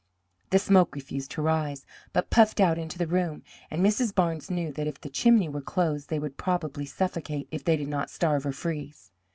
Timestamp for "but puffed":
2.11-2.59